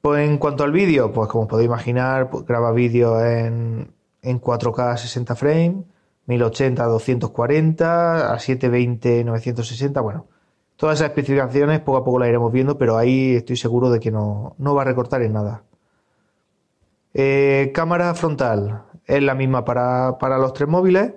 Pues 0.03 0.29
en 0.29 0.39
cuanto 0.39 0.65
al 0.65 0.73
vídeo, 0.73 1.13
pues 1.13 1.29
como 1.29 1.47
podéis 1.47 1.69
imaginar, 1.69 2.29
pues 2.29 2.45
graba 2.45 2.73
vídeo 2.73 3.25
en, 3.25 3.95
en 4.23 4.41
4K 4.41 4.97
60 4.97 5.37
frames, 5.37 5.85
1080 6.27 6.85
240, 6.85 8.33
a 8.33 8.39
720 8.39 9.25
960, 9.25 10.01
bueno, 10.01 10.27
todas 10.77 10.99
esas 10.99 11.11
especificaciones 11.11 11.81
poco 11.81 11.99
a 11.99 12.05
poco 12.05 12.19
las 12.19 12.29
iremos 12.29 12.53
viendo, 12.53 12.77
pero 12.79 12.99
ahí 12.99 13.37
estoy 13.37 13.57
seguro 13.57 13.91
de 13.91 14.01
que 14.01 14.11
no, 14.11 14.57
no 14.59 14.75
va 14.75 14.83
a 14.83 14.87
recortar 14.87 15.23
en 15.23 15.35
nada. 15.35 15.63
Eh, 17.15 17.71
cámara 17.73 18.13
frontal, 18.15 18.83
es 19.07 19.23
la 19.23 19.35
misma 19.37 19.65
para, 19.65 20.39
los 20.39 20.53
tres 20.53 20.69
móviles, 20.69 21.13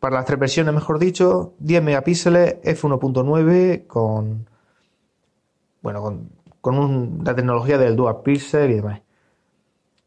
para 0.00 0.16
las 0.16 0.26
tres 0.26 0.38
versiones, 0.38 0.74
mejor 0.74 0.98
dicho, 0.98 1.54
10 1.60 1.82
megapíxeles, 1.82 2.60
f1.9 2.62 3.86
con, 3.86 4.46
bueno, 5.80 6.02
con, 6.02 6.28
la 6.72 7.34
tecnología 7.34 7.78
del 7.78 7.96
Dual 7.96 8.22
Pixel 8.22 8.70
y 8.70 8.74
demás. 8.74 9.02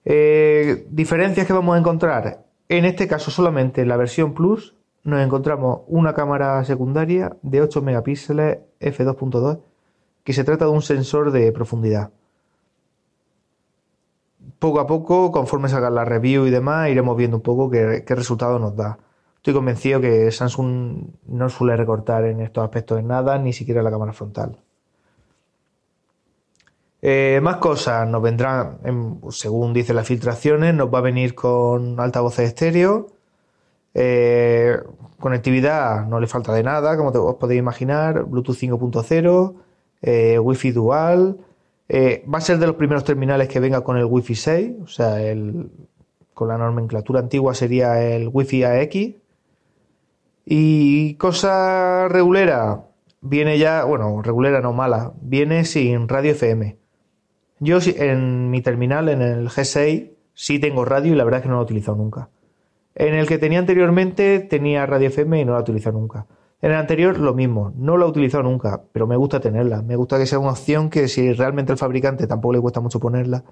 Eh, 0.06 0.88
diferencias 0.90 1.46
que 1.46 1.54
vamos 1.54 1.76
a 1.76 1.80
encontrar, 1.80 2.46
en 2.68 2.86
este 2.86 3.08
caso 3.08 3.32
solamente 3.32 3.82
en 3.82 3.88
la 3.88 3.98
versión 3.98 4.34
Plus, 4.34 4.76
nos 5.04 5.22
encontramos 5.22 5.82
una 5.88 6.14
cámara 6.14 6.64
secundaria 6.66 7.36
de 7.42 7.62
8 7.62 7.82
megapíxeles 7.82 8.60
f2.2 8.80 9.60
que 10.24 10.34
se 10.34 10.44
trata 10.44 10.66
de 10.66 10.72
un 10.72 10.82
sensor 10.82 11.32
de 11.32 11.52
profundidad 11.52 12.12
poco 14.60 14.80
a 14.82 14.88
poco, 14.88 15.32
conforme 15.32 15.70
salga 15.70 15.90
la 15.90 16.06
review 16.06 16.46
y 16.46 16.52
demás, 16.52 16.90
iremos 16.90 17.16
viendo 17.18 17.38
un 17.38 17.44
poco 17.44 17.70
qué, 17.70 18.04
resultado 18.08 18.60
nos 18.60 18.76
da. 18.76 19.00
Estoy 19.38 19.54
convencido 19.54 20.02
que 20.02 20.30
Samsung 20.32 21.12
no 21.28 21.50
suele 21.50 21.78
recortar 21.78 22.26
en 22.26 22.42
estos 22.42 22.64
aspectos 22.64 23.00
en 23.00 23.08
nada, 23.08 23.38
ni 23.40 23.54
siquiera 23.54 23.82
la 23.82 23.90
cámara 23.90 24.12
frontal. 24.12 24.58
Eh, 27.02 27.40
más 27.42 27.58
cosas 27.58 28.08
nos 28.08 28.22
vendrán, 28.22 28.80
según 29.30 29.74
dicen 29.74 29.96
las 29.96 30.08
filtraciones, 30.08 30.74
nos 30.74 30.94
va 30.94 31.00
a 31.00 31.02
venir 31.02 31.36
con 31.36 32.00
altavoces 32.00 32.48
estéreo. 32.48 33.08
Eh, 33.94 34.78
conectividad 35.20 36.06
no 36.08 36.20
le 36.20 36.28
falta 36.28 36.54
de 36.54 36.64
nada, 36.64 36.98
como 36.98 37.10
os 37.10 37.36
podéis 37.36 37.60
imaginar. 37.60 38.24
Bluetooth 38.26 38.56
5.0, 38.58 39.56
eh, 40.02 40.40
Wi-Fi 40.40 40.72
dual, 40.72 41.38
eh, 41.90 42.24
va 42.32 42.38
a 42.38 42.42
ser 42.42 42.60
de 42.60 42.68
los 42.68 42.76
primeros 42.76 43.04
terminales 43.04 43.48
que 43.48 43.60
venga 43.60 43.82
con 43.82 43.98
el 43.98 44.06
Wi-Fi 44.06 44.36
6, 44.36 44.72
o 44.84 44.88
sea, 44.88 45.22
el, 45.22 45.72
con 46.34 46.48
la 46.48 46.58
nomenclatura 46.58 47.20
antigua 47.20 47.54
sería 47.56 48.02
el 48.02 48.30
Wi-Fi 48.32 48.64
AX. 48.64 48.96
Y 50.46 51.16
cosa 51.16 52.08
regulera, 52.10 52.86
viene 53.22 53.58
ya, 53.60 53.84
bueno, 53.86 54.22
regulera 54.22 54.62
no 54.62 54.74
mala, 54.74 55.14
viene 55.22 55.66
sin 55.66 56.08
radio 56.08 56.32
FM. 56.32 56.78
Yo 57.60 57.80
en 57.84 58.50
mi 58.50 58.62
terminal, 58.62 59.10
en 59.10 59.22
el 59.22 59.50
G6, 59.50 60.12
sí 60.34 60.60
tengo 60.60 60.86
radio 60.86 61.14
y 61.14 61.16
la 61.16 61.24
verdad 61.26 61.40
es 61.40 61.44
que 61.44 61.50
no 61.50 61.56
lo 61.56 61.62
he 61.62 61.66
utilizado 61.66 61.98
nunca. 61.98 62.30
En 62.96 63.14
el 63.14 63.28
que 63.28 63.38
tenía 63.38 63.60
anteriormente 63.60 64.40
tenía 64.40 64.86
radio 64.86 65.08
FM 65.08 65.42
y 65.42 65.46
no 65.46 65.54
la 65.54 65.60
he 65.60 65.62
utilizado 65.62 65.98
nunca. 65.98 66.26
En 66.62 66.72
el 66.72 66.78
anterior 66.78 67.18
lo 67.20 67.34
mismo, 67.34 67.74
no 67.78 67.98
lo 67.98 68.06
he 68.06 68.10
utilizado 68.10 68.44
nunca, 68.44 68.82
pero 68.92 69.08
me 69.08 69.16
gusta 69.16 69.40
tenerla. 69.40 69.82
Me 69.82 69.96
gusta 69.96 70.18
que 70.18 70.26
sea 70.26 70.40
una 70.40 70.52
opción 70.52 70.90
que 70.90 71.08
si 71.08 71.32
realmente 71.34 71.72
el 71.72 71.78
fabricante 71.78 72.28
tampoco 72.28 72.54
le 72.54 72.60
cuesta 72.60 72.82
mucho 72.82 73.00
ponerla, 73.00 73.44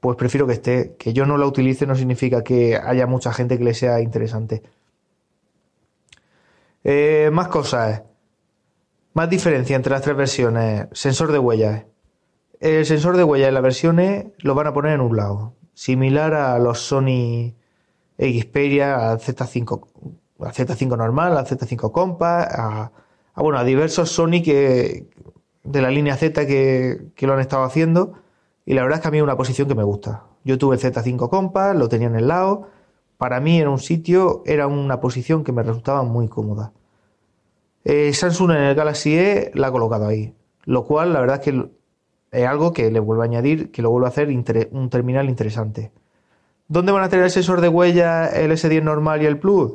pues 0.00 0.16
prefiero 0.16 0.46
que 0.46 0.54
esté. 0.54 0.96
Que 0.98 1.12
yo 1.12 1.26
no 1.26 1.36
la 1.36 1.46
utilice 1.46 1.86
no 1.86 1.94
significa 1.94 2.42
que 2.42 2.76
haya 2.76 3.06
mucha 3.06 3.32
gente 3.32 3.58
que 3.58 3.64
le 3.64 3.74
sea 3.74 4.00
interesante. 4.00 4.62
Eh, 6.84 7.30
más 7.32 7.48
cosas. 7.48 8.02
Más 9.14 9.28
diferencia 9.28 9.76
entre 9.76 9.92
las 9.92 10.02
tres 10.02 10.16
versiones. 10.16 10.86
Sensor 10.92 11.32
de 11.32 11.38
huellas. 11.38 11.84
El 12.60 12.86
sensor 12.86 13.16
de 13.16 13.24
huellas 13.24 13.48
en 13.48 13.54
las 13.54 13.62
versiones 13.62 14.26
lo 14.38 14.54
van 14.54 14.66
a 14.66 14.74
poner 14.74 14.92
en 14.92 15.00
un 15.00 15.16
lado. 15.16 15.54
Similar 15.74 16.34
a 16.34 16.58
los 16.58 16.80
Sony 16.80 17.54
Xperia, 18.18 19.10
al 19.10 19.18
Z5 19.18 19.80
a 20.40 20.52
Z5 20.52 20.96
normal, 20.96 21.36
a 21.36 21.44
Z5 21.44 21.90
Compact, 21.92 22.52
a, 22.54 22.92
bueno, 23.36 23.58
a 23.58 23.64
diversos 23.64 24.10
Sony 24.10 24.42
que, 24.44 25.06
de 25.64 25.82
la 25.82 25.90
línea 25.90 26.16
Z 26.16 26.46
que, 26.46 27.12
lo 27.20 27.32
han 27.32 27.40
estado 27.40 27.64
haciendo. 27.64 28.14
Y 28.64 28.74
la 28.74 28.82
verdad 28.82 28.98
es 28.98 29.02
que 29.02 29.08
a 29.08 29.10
mí 29.10 29.18
es 29.18 29.24
una 29.24 29.36
posición 29.36 29.68
que 29.68 29.74
me 29.74 29.84
gusta. 29.84 30.24
Yo 30.44 30.58
tuve 30.58 30.76
el 30.76 30.82
Z5 30.82 31.28
Compact, 31.28 31.78
lo 31.78 31.88
tenía 31.88 32.08
en 32.08 32.16
el 32.16 32.28
lado. 32.28 32.68
Para 33.16 33.40
mí 33.40 33.60
en 33.60 33.68
un 33.68 33.78
sitio 33.78 34.42
era 34.46 34.66
una 34.66 35.00
posición 35.00 35.44
que 35.44 35.52
me 35.52 35.62
resultaba 35.62 36.02
muy 36.02 36.28
cómoda. 36.28 36.72
Eh, 37.84 38.12
Samsung 38.12 38.50
en 38.50 38.56
el 38.58 38.74
Galaxy 38.74 39.16
E 39.16 39.50
la 39.54 39.68
ha 39.68 39.72
colocado 39.72 40.06
ahí. 40.08 40.34
Lo 40.64 40.84
cual 40.84 41.12
la 41.12 41.20
verdad 41.20 41.36
es 41.36 41.42
que 41.42 41.70
es 42.36 42.46
algo 42.46 42.72
que 42.72 42.90
le 42.90 43.00
vuelvo 43.00 43.22
a 43.22 43.26
añadir, 43.26 43.70
que 43.70 43.82
lo 43.82 43.90
vuelvo 43.90 44.06
a 44.06 44.10
hacer 44.10 44.28
un 44.70 44.90
terminal 44.90 45.28
interesante. 45.28 45.92
¿Dónde 46.68 46.92
van 46.92 47.04
a 47.04 47.08
tener 47.08 47.24
el 47.24 47.30
sensor 47.30 47.60
de 47.60 47.68
huella 47.68 48.26
el 48.28 48.50
S10 48.50 48.82
normal 48.82 49.22
y 49.22 49.26
el 49.26 49.38
Plus? 49.38 49.74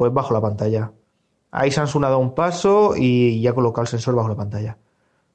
pues 0.00 0.14
bajo 0.14 0.32
la 0.32 0.40
pantalla. 0.40 0.92
Ahí 1.50 1.70
Samsung 1.70 2.04
ha 2.04 2.08
dado 2.08 2.20
un 2.20 2.34
paso 2.34 2.94
y 2.96 3.38
ya 3.42 3.50
ha 3.50 3.52
colocado 3.52 3.82
el 3.82 3.88
sensor 3.88 4.14
bajo 4.14 4.30
la 4.30 4.34
pantalla. 4.34 4.78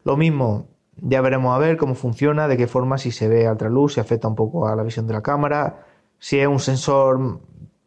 Lo 0.04 0.18
mismo, 0.18 0.70
ya 0.98 1.22
veremos 1.22 1.56
a 1.56 1.60
ver 1.60 1.78
cómo 1.78 1.94
funciona, 1.94 2.48
de 2.48 2.58
qué 2.58 2.66
forma, 2.66 2.98
si 2.98 3.12
se 3.12 3.28
ve 3.28 3.46
a 3.46 3.54
luz, 3.70 3.94
si 3.94 4.00
afecta 4.00 4.28
un 4.28 4.34
poco 4.34 4.68
a 4.68 4.76
la 4.76 4.82
visión 4.82 5.06
de 5.06 5.14
la 5.14 5.22
cámara, 5.22 5.86
si 6.18 6.40
es 6.40 6.48
un 6.48 6.60
sensor 6.60 7.42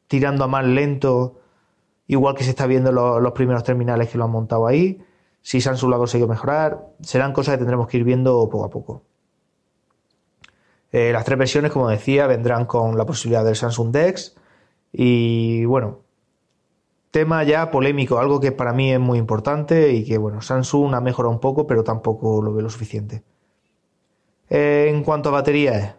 tirando 0.07 0.45
a 0.45 0.47
más 0.47 0.65
lento, 0.65 1.41
igual 2.07 2.37
que 2.37 2.45
se 2.45 2.51
está 2.51 2.69
viendo 2.69 2.93
los 2.93 3.33
primeros 3.33 3.65
terminales 3.65 4.09
que 4.09 4.17
lo 4.17 4.27
han 4.27 4.31
montado 4.31 4.69
ahí, 4.69 5.03
si 5.43 5.61
Samsung 5.61 5.91
lo 5.91 5.97
ha 5.97 5.99
conseguido 5.99 6.29
mejorar, 6.29 6.87
serán 7.01 7.33
cosas 7.33 7.55
que 7.55 7.59
tendremos 7.59 7.89
que 7.89 7.99
ir 7.99 8.05
viendo 8.05 8.49
poco 8.49 8.65
a 8.65 8.71
poco. 8.71 9.05
Eh, 10.91 11.13
las 11.13 11.25
tres 11.25 11.39
versiones, 11.39 11.73
como 11.73 11.89
decía, 11.89 12.27
vendrán 12.27 12.65
con 12.65 12.97
la 12.97 13.05
posibilidad 13.05 13.45
del 13.45 13.57
Samsung 13.57 13.91
Dex 13.93 14.37
y 14.93 15.65
bueno, 15.67 16.01
tema 17.11 17.45
ya 17.45 17.71
polémico, 17.71 18.19
algo 18.19 18.41
que 18.41 18.53
para 18.53 18.73
mí 18.73 18.93
es 18.93 19.01
muy 19.01 19.19
importante 19.19 19.93
y 19.93 20.05
que, 20.05 20.19
bueno, 20.19 20.41
Samsung 20.41 20.95
ha 20.95 21.01
mejorado 21.01 21.33
un 21.33 21.41
poco, 21.41 21.67
pero 21.67 21.85
tampoco 21.85 22.43
lo 22.43 22.53
veo 22.53 22.63
lo 22.63 22.71
suficiente. 22.71 23.23
en 24.51 25.03
cuanto 25.03 25.29
a 25.29 25.33
baterías, 25.33 25.97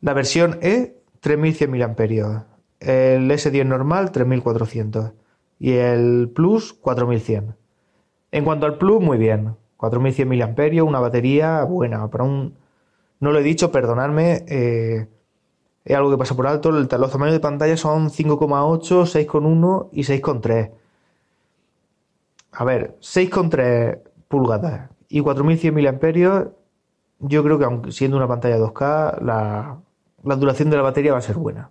la 0.00 0.14
versión 0.14 0.58
E, 0.62 0.98
3100 1.20 1.70
mAh, 1.70 2.46
el 2.80 3.30
S10 3.30 3.64
normal, 3.66 4.12
3400 4.12 5.12
y 5.58 5.72
el 5.72 6.30
Plus, 6.34 6.74
4100. 6.74 7.56
En 8.34 8.44
cuanto 8.44 8.66
al 8.66 8.78
Plus, 8.78 9.00
muy 9.00 9.16
bien, 9.16 9.54
4100 9.76 10.28
mAh, 10.28 10.82
una 10.82 10.98
batería 10.98 11.62
buena, 11.62 12.10
para 12.10 12.24
un... 12.24 12.56
No 13.20 13.30
lo 13.30 13.38
he 13.38 13.44
dicho, 13.44 13.70
perdonadme, 13.70 14.44
eh, 14.48 15.06
es 15.84 15.96
algo 15.96 16.10
que 16.10 16.18
pasa 16.18 16.34
por 16.34 16.48
alto. 16.48 16.72
Los 16.72 16.88
tamaños 16.88 17.32
de 17.32 17.38
pantalla 17.38 17.76
son 17.76 18.10
5,8, 18.10 19.06
6,1 19.06 19.88
y 19.92 20.02
6,3. 20.02 20.72
A 22.50 22.64
ver, 22.64 22.96
6,3 23.00 24.00
pulgadas 24.26 24.90
y 25.08 25.20
4100 25.20 25.72
mAh, 25.72 26.50
yo 27.20 27.44
creo 27.44 27.56
que 27.56 27.64
aunque 27.64 27.92
siendo 27.92 28.16
una 28.16 28.26
pantalla 28.26 28.58
2K, 28.58 29.20
la, 29.20 29.78
duración 30.36 30.70
de 30.70 30.76
la 30.76 30.82
batería 30.82 31.12
va 31.12 31.18
a 31.18 31.22
ser 31.22 31.36
buena. 31.36 31.70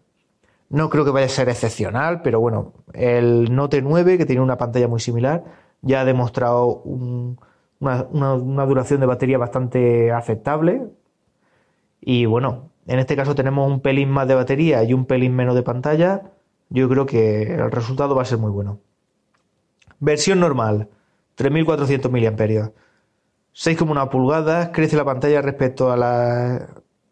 No 0.69 0.89
creo 0.89 1.03
que 1.03 1.11
vaya 1.11 1.25
a 1.25 1.29
ser 1.29 1.49
excepcional, 1.49 2.21
pero 2.21 2.39
bueno, 2.39 2.71
el 2.93 3.53
Note 3.53 3.81
9, 3.81 4.17
que 4.17 4.25
tiene 4.25 4.41
una 4.41 4.57
pantalla 4.57 4.87
muy 4.87 5.01
similar, 5.01 5.43
ya 5.83 6.01
ha 6.01 6.05
demostrado 6.05 6.81
una, 7.79 8.65
duración 8.65 9.01
de 9.01 9.05
batería 9.05 9.37
bastante 9.37 10.11
aceptable. 10.11 10.89
Y 12.01 12.25
bueno, 12.25 12.71
en 12.87 12.99
este 12.99 13.15
caso 13.15 13.35
tenemos 13.35 13.69
un 13.69 13.81
pelín 13.81 14.09
más 14.09 14.27
de 14.27 14.35
batería 14.35 14.83
y 14.83 14.93
un 14.93 15.05
pelín 15.05 15.35
menos 15.35 15.55
de 15.55 15.63
pantalla. 15.63 16.31
Yo 16.69 16.89
creo 16.89 17.05
que 17.05 17.43
el 17.53 17.71
resultado 17.71 18.15
va 18.15 18.23
a 18.23 18.25
ser 18.25 18.39
muy 18.39 18.51
bueno. 18.51 18.79
Versión 19.99 20.39
normal, 20.39 20.89
3400 21.35 22.11
mAh. 22.11 22.71
6,1 23.55 24.09
pulgadas, 24.09 24.69
crece 24.73 24.97
la 24.97 25.05
pantalla 25.05 25.41
respecto 25.41 25.91
a 25.91 25.97
las 25.97 26.63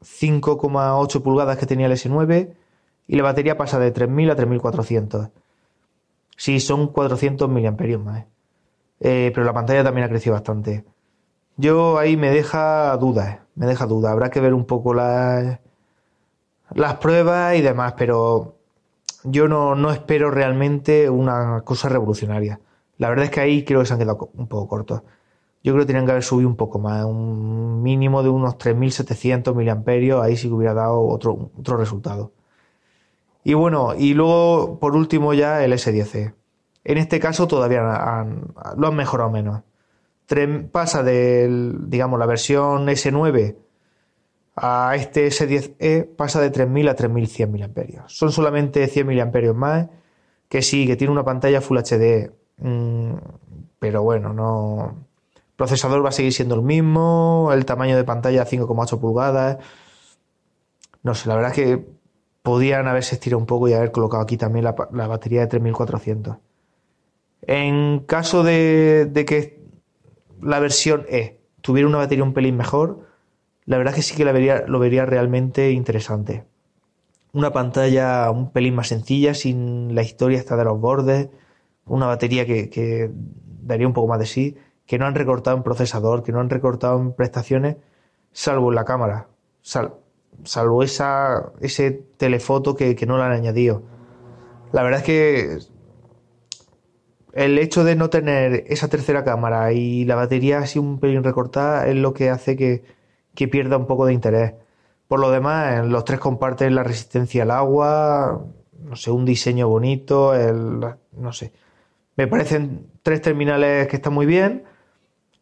5,8 0.01 1.21
pulgadas 1.21 1.57
que 1.57 1.67
tenía 1.67 1.85
el 1.85 1.91
S9 1.91 2.55
y 3.07 3.15
la 3.15 3.23
batería 3.23 3.57
pasa 3.57 3.77
de 3.79 3.91
3000 3.91 4.31
a 4.31 4.35
3400. 4.35 5.29
Sí, 6.37 6.59
son 6.59 6.87
400 6.87 7.47
mAh 7.49 7.97
más. 7.99 8.30
Eh, 9.01 9.31
pero 9.33 9.45
la 9.45 9.53
pantalla 9.53 9.83
también 9.83 10.05
ha 10.05 10.09
crecido 10.09 10.33
bastante. 10.33 10.85
Yo 11.57 11.97
ahí 11.97 12.17
me 12.17 12.29
deja 12.31 12.95
dudas, 12.97 13.39
me 13.55 13.65
deja 13.65 13.85
dudas. 13.87 14.11
Habrá 14.11 14.29
que 14.29 14.39
ver 14.39 14.53
un 14.53 14.65
poco 14.65 14.93
las, 14.93 15.59
las 16.73 16.95
pruebas 16.97 17.55
y 17.55 17.61
demás, 17.61 17.95
pero 17.97 18.55
yo 19.23 19.47
no, 19.47 19.75
no 19.75 19.91
espero 19.91 20.31
realmente 20.31 21.09
una 21.09 21.61
cosa 21.65 21.89
revolucionaria. 21.89 22.59
La 22.97 23.09
verdad 23.09 23.25
es 23.25 23.31
que 23.31 23.41
ahí 23.41 23.65
creo 23.65 23.79
que 23.81 23.87
se 23.87 23.93
han 23.93 23.99
quedado 23.99 24.29
un 24.35 24.47
poco 24.47 24.67
cortos. 24.67 25.01
Yo 25.63 25.73
creo 25.73 25.83
que 25.83 25.87
tenían 25.87 26.05
que 26.05 26.11
haber 26.11 26.23
subido 26.23 26.49
un 26.49 26.55
poco 26.55 26.79
más, 26.79 27.05
un 27.05 27.83
mínimo 27.83 28.23
de 28.23 28.29
unos 28.29 28.57
3.700 28.57 29.55
miliamperios, 29.55 30.23
ahí 30.23 30.35
sí 30.37 30.47
que 30.47 30.53
hubiera 30.53 30.73
dado 30.73 31.01
otro, 31.01 31.51
otro 31.57 31.77
resultado. 31.77 32.31
Y 33.43 33.53
bueno, 33.55 33.93
y 33.97 34.13
luego 34.13 34.79
por 34.79 34.95
último 34.95 35.33
ya 35.33 35.63
el 35.63 35.73
S10e. 35.73 36.33
En 36.83 36.97
este 36.97 37.19
caso 37.19 37.47
todavía 37.47 37.81
lo 38.77 38.87
han 38.87 38.95
mejorado 38.95 39.29
menos. 39.29 39.61
pasa 40.71 41.03
de, 41.03 41.73
digamos, 41.87 42.19
la 42.19 42.25
versión 42.25 42.87
S9 42.87 43.55
a 44.55 44.95
este 44.95 45.27
S10e 45.27 46.07
pasa 46.15 46.41
de 46.41 46.51
3.000 46.51 46.89
a 46.89 46.95
3.100 46.95 47.47
miliamperios. 47.47 48.15
Son 48.15 48.31
solamente 48.31 48.87
100 48.87 49.07
miliamperios 49.07 49.55
más, 49.55 49.87
que 50.49 50.61
sí, 50.61 50.85
que 50.85 50.95
tiene 50.95 51.13
una 51.13 51.23
pantalla 51.23 51.61
Full 51.61 51.77
HD, 51.77 52.31
mm, 52.57 53.13
pero 53.79 54.03
bueno, 54.03 54.33
no 54.33 54.95
procesador 55.61 56.03
va 56.03 56.09
a 56.09 56.11
seguir 56.11 56.33
siendo 56.33 56.55
el 56.55 56.63
mismo, 56.63 57.51
el 57.53 57.65
tamaño 57.65 57.95
de 57.95 58.03
pantalla 58.03 58.45
5,8 58.45 58.99
pulgadas. 58.99 59.57
No 61.03 61.13
sé, 61.13 61.29
la 61.29 61.35
verdad 61.35 61.51
es 61.51 61.55
que 61.55 61.85
podían 62.41 62.87
haberse 62.87 63.13
estirado 63.15 63.37
un 63.39 63.45
poco 63.45 63.67
y 63.67 63.73
haber 63.73 63.91
colocado 63.91 64.23
aquí 64.23 64.37
también 64.37 64.65
la, 64.65 64.73
batería 64.73 65.41
de 65.41 65.47
3400. 65.47 66.37
En 67.43 67.99
caso 67.99 68.43
de, 68.43 69.11
que 69.27 69.59
la 70.41 70.59
versión 70.59 71.05
E 71.09 71.39
tuviera 71.61 71.87
una 71.87 71.97
batería 71.97 72.23
un 72.23 72.33
pelín 72.33 72.57
mejor, 72.57 73.07
la 73.65 73.77
verdad 73.77 73.93
es 73.93 73.97
que 73.97 74.01
sí 74.11 74.15
que 74.15 74.25
la 74.25 74.31
vería, 74.31 74.65
lo 74.67 74.79
vería 74.79 75.05
realmente 75.05 75.71
interesante. 75.71 76.45
Una 77.33 77.51
pantalla 77.51 78.29
un 78.31 78.51
pelín 78.51 78.75
más 78.75 78.89
sencilla, 78.89 79.33
sin 79.33 79.95
la 79.95 80.03
historia 80.03 80.37
esta 80.37 80.57
de 80.57 80.65
los 80.65 80.79
bordes, 80.79 81.29
una 81.85 82.05
batería 82.05 82.45
que, 82.45 82.69
que 82.69 83.09
daría 83.63 83.87
un 83.87 83.93
poco 83.93 84.07
más 84.07 84.19
de 84.19 84.25
sí 84.25 84.57
que 84.91 84.99
no 84.99 85.05
han 85.05 85.15
recortado 85.15 85.55
en 85.55 85.63
procesador, 85.63 86.21
que 86.21 86.33
no 86.33 86.41
han 86.41 86.49
recortado 86.49 86.99
en 86.99 87.13
prestaciones, 87.13 87.77
salvo 88.33 88.71
en 88.71 88.75
la 88.75 88.83
cámara, 88.83 89.29
salvo 89.61 90.83
esa, 90.83 91.53
ese 91.61 91.91
telefoto 92.17 92.75
que, 92.75 92.93
no 93.07 93.17
le 93.17 93.23
han 93.23 93.31
añadido. 93.31 93.83
La 94.73 94.83
verdad 94.83 94.99
es 94.99 95.05
que 95.05 95.59
el 97.33 97.57
hecho 97.57 97.83
de 97.83 97.95
no 97.95 98.09
tener 98.09 98.65
esa 98.67 98.87
tercera 98.89 99.23
cámara 99.23 99.73
y 99.73 100.05
la 100.05 100.15
batería 100.15 100.59
así 100.59 100.79
un 100.79 100.99
pelín 100.99 101.23
recortada 101.23 101.87
es 101.87 101.95
lo 101.95 102.13
que 102.13 102.29
hace 102.29 102.55
que, 102.55 102.83
que 103.35 103.47
pierda 103.47 103.77
un 103.77 103.87
poco 103.87 104.05
de 104.05 104.13
interés. 104.13 104.53
Por 105.07 105.19
lo 105.19 105.31
demás, 105.31 105.85
los 105.87 106.05
tres 106.05 106.19
comparten 106.19 106.75
la 106.75 106.83
resistencia 106.83 107.43
al 107.43 107.51
agua, 107.51 108.45
no 108.83 108.95
sé, 108.95 109.11
un 109.11 109.25
diseño 109.25 109.67
bonito, 109.67 110.33
el, 110.33 110.79
no 111.11 111.33
sé. 111.33 111.53
Me 112.15 112.27
parecen 112.27 112.87
tres 113.03 113.21
terminales 113.21 113.87
que 113.87 113.97
están 113.97 114.13
muy 114.13 114.25
bien 114.25 114.63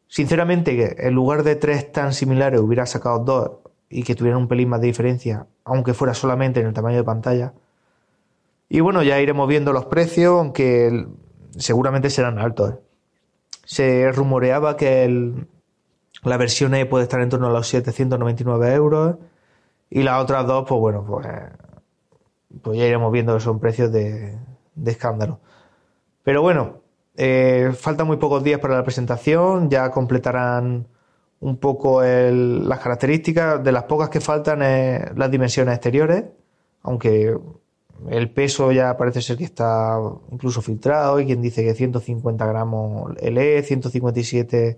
Sinceramente, 0.09 1.07
en 1.07 1.13
lugar 1.13 1.43
de 1.43 1.55
tres 1.55 1.91
tan 1.91 2.13
similares 2.13 2.59
hubiera 2.59 2.87
sacado 2.87 3.19
dos 3.19 3.51
y 3.89 4.01
que 4.01 4.15
tuvieran 4.15 4.41
un 4.41 4.47
pelín 4.47 4.67
más 4.67 4.81
de 4.81 4.87
diferencia, 4.87 5.45
aunque 5.63 5.93
fuera 5.93 6.15
solamente 6.15 6.59
en 6.59 6.65
el 6.65 6.73
tamaño 6.73 6.97
de 6.97 7.03
pantalla. 7.03 7.53
Y 8.69 8.79
bueno, 8.79 9.03
ya 9.03 9.21
iremos 9.21 9.47
viendo 9.47 9.71
los 9.71 9.85
precios, 9.85 10.39
aunque 10.39 11.07
seguramente 11.57 12.09
serán 12.09 12.39
altos. 12.39 12.75
Se 13.65 14.11
rumoreaba 14.11 14.77
que 14.77 15.35
la 16.23 16.37
versión 16.37 16.75
E 16.75 16.85
puede 16.85 17.03
estar 17.03 17.21
en 17.21 17.29
torno 17.29 17.47
a 17.47 17.51
los 17.51 17.67
799 17.67 18.73
euros 18.73 19.17
y 19.89 20.03
las 20.03 20.21
otras 20.21 20.45
dos, 20.47 20.65
pues 20.67 20.79
bueno, 20.79 21.05
pues, 21.07 21.27
pues 22.61 22.77
ya 22.77 22.85
iremos 22.85 23.11
viendo 23.11 23.33
que 23.35 23.39
son 23.41 23.59
precios 23.59 23.91
de, 23.91 24.37
de 24.75 24.91
escándalo. 24.91 25.39
Pero 26.23 26.41
bueno, 26.41 26.81
eh, 27.15 27.71
faltan 27.77 28.07
muy 28.07 28.17
pocos 28.17 28.43
días 28.43 28.59
para 28.59 28.75
la 28.75 28.83
presentación, 28.83 29.69
ya 29.69 29.91
completarán 29.91 30.87
un 31.41 31.57
poco 31.57 32.01
las 32.01 32.79
características. 32.79 33.63
De 33.63 33.71
las 33.71 33.83
pocas 33.83 34.09
que 34.09 34.21
faltan 34.21 34.61
es 34.61 35.17
las 35.17 35.31
dimensiones 35.31 35.75
exteriores, 35.75 36.25
aunque 36.83 37.37
el 38.09 38.31
peso 38.31 38.71
ya 38.71 38.95
parece 38.97 39.21
ser 39.21 39.37
que 39.37 39.43
está 39.43 39.99
incluso 40.31 40.61
filtrado. 40.61 41.17
Hay 41.17 41.25
quien 41.25 41.41
dice 41.41 41.63
que 41.63 41.73
150 41.73 42.45
gramos 42.45 43.15
el 43.19 43.37
E, 43.37 43.61
157 43.63 44.77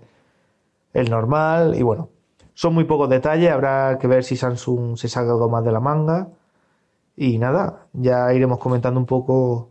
el 0.94 1.10
normal. 1.10 1.74
Y 1.76 1.82
bueno, 1.82 2.10
son 2.54 2.74
muy 2.74 2.84
pocos 2.84 3.08
detalles. 3.08 3.50
Habrá 3.50 3.98
que 3.98 4.06
ver 4.06 4.24
si 4.24 4.36
Samsung 4.36 4.96
se 4.96 5.08
saca 5.08 5.30
algo 5.30 5.48
más 5.48 5.64
de 5.64 5.72
la 5.72 5.80
manga. 5.80 6.28
Y 7.16 7.38
nada, 7.38 7.86
ya 7.92 8.32
iremos 8.32 8.58
comentando 8.58 8.98
un 8.98 9.06
poco 9.06 9.70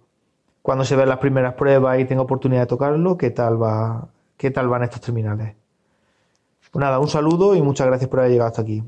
cuando 0.61 0.85
se 0.85 0.95
ven 0.95 1.09
las 1.09 1.17
primeras 1.17 1.55
pruebas 1.55 1.99
y 1.99 2.05
tenga 2.05 2.21
oportunidad 2.21 2.61
de 2.61 2.67
tocarlo, 2.67 3.17
qué 3.17 3.31
tal 3.31 3.61
va, 3.61 4.09
qué 4.37 4.51
tal 4.51 4.67
van 4.67 4.83
estos 4.83 5.01
terminales. 5.01 5.55
Pues 6.71 6.79
nada, 6.79 6.99
un 6.99 7.07
saludo 7.07 7.55
y 7.55 7.61
muchas 7.61 7.87
gracias 7.87 8.09
por 8.09 8.19
haber 8.19 8.31
llegado 8.31 8.49
hasta 8.49 8.61
aquí. 8.61 8.83